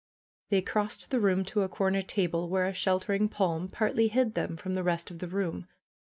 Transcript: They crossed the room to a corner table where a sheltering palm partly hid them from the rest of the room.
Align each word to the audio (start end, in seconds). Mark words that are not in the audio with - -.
They 0.49 0.63
crossed 0.63 1.11
the 1.11 1.19
room 1.19 1.45
to 1.45 1.61
a 1.61 1.69
corner 1.69 2.01
table 2.01 2.49
where 2.49 2.65
a 2.65 2.73
sheltering 2.73 3.29
palm 3.29 3.67
partly 3.67 4.07
hid 4.07 4.33
them 4.33 4.57
from 4.57 4.73
the 4.73 4.81
rest 4.81 5.11
of 5.11 5.19
the 5.19 5.27
room. 5.27 5.67